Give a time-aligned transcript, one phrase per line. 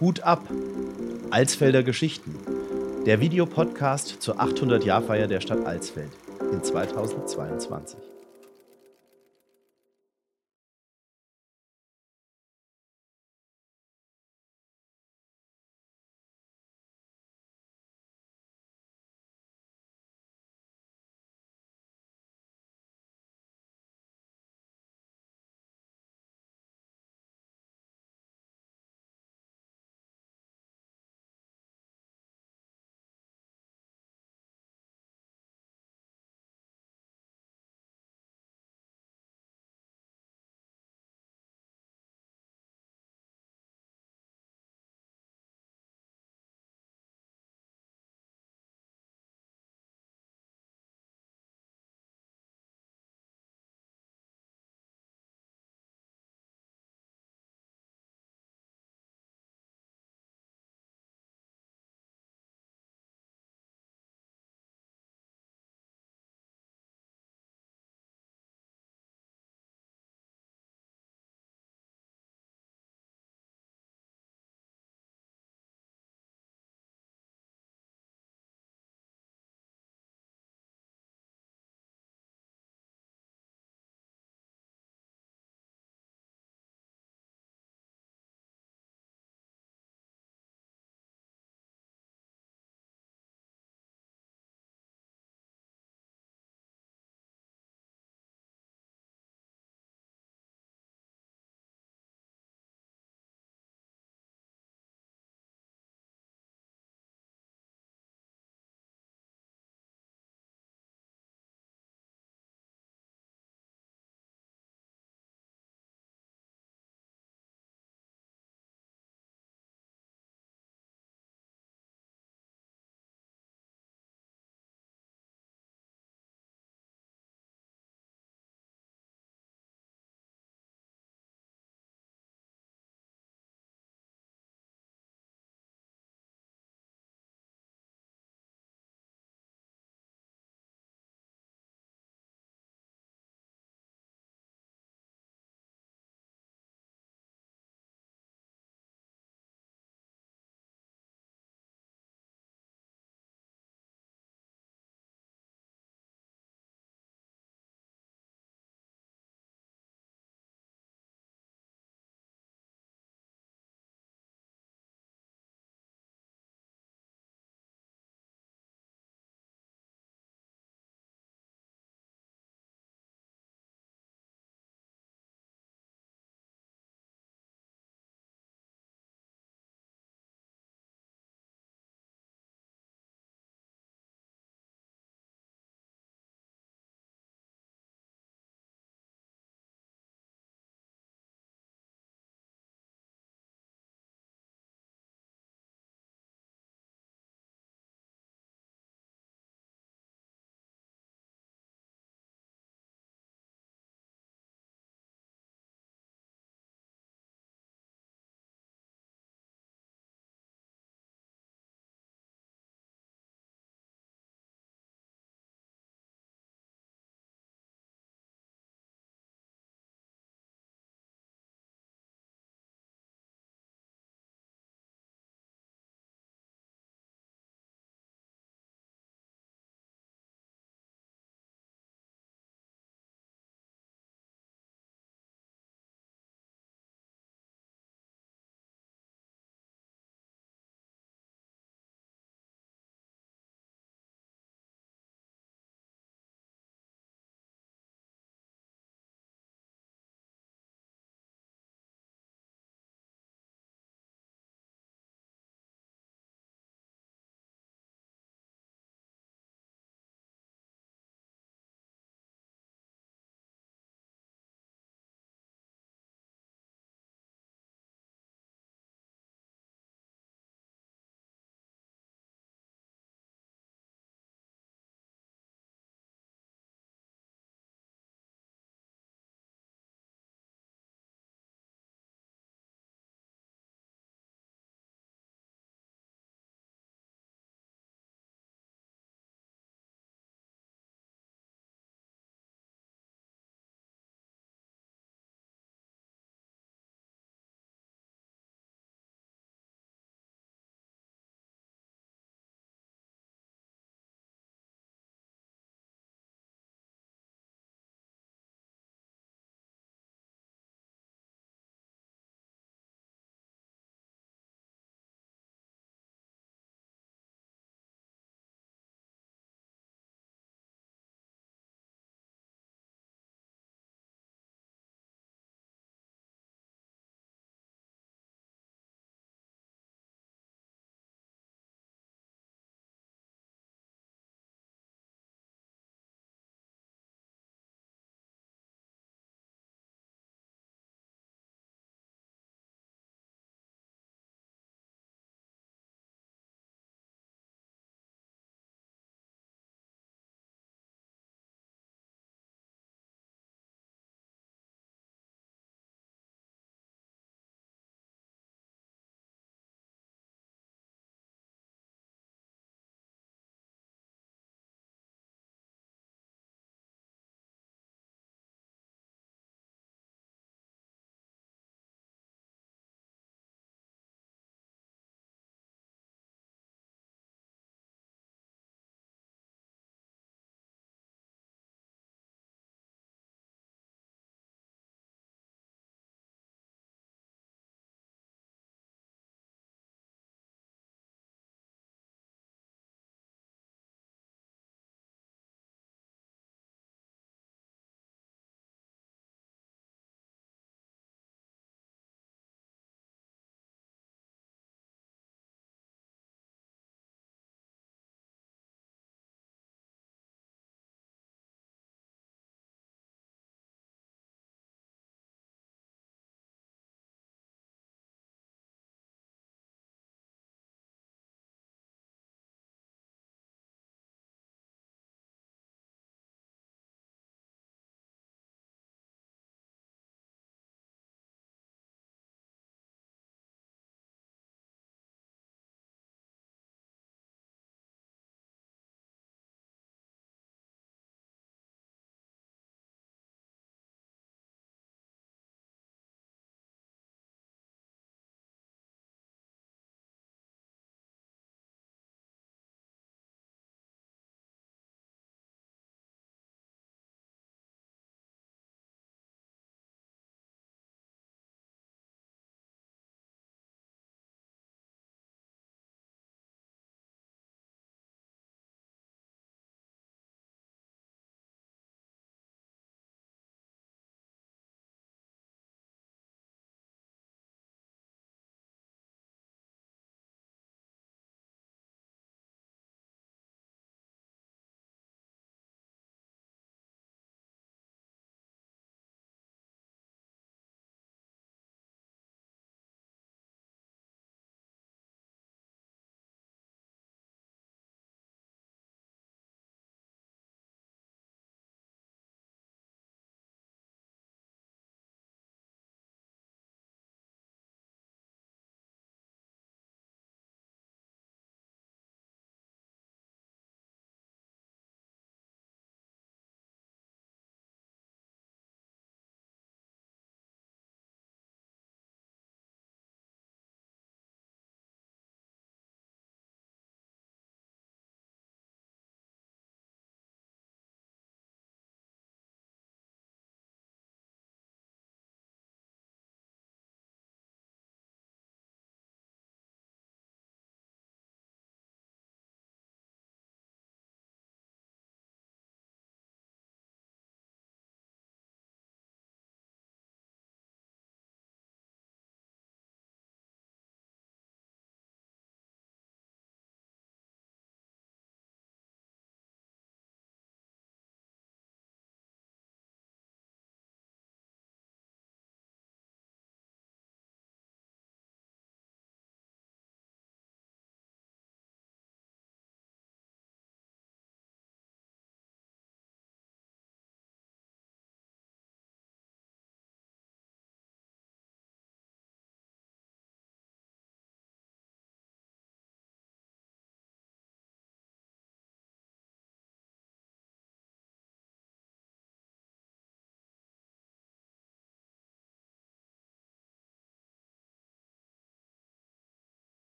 [0.00, 0.48] Hut ab!
[1.30, 2.34] Alsfelder Geschichten.
[3.06, 6.10] Der Videopodcast zur 800-Jahrfeier der Stadt Alsfeld
[6.52, 8.11] in 2022.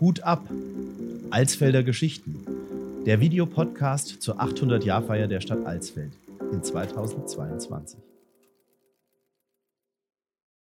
[0.00, 0.48] Hut ab!
[1.30, 2.44] Alsfelder Geschichten.
[3.06, 6.12] Der Videopodcast zur 800-Jahr-Feier der Stadt Alsfeld
[6.52, 7.98] in 2022.